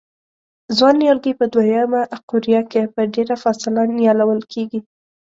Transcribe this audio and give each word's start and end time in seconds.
ځوان 0.77 0.95
نیالګي 1.01 1.33
په 1.39 1.45
دوه 1.51 1.63
یمه 1.73 2.01
قوریه 2.29 2.61
کې 2.71 2.81
په 2.93 3.01
ډېره 3.13 3.35
فاصله 3.43 3.81
نیالول 3.97 4.41
کېږي. 4.53 4.79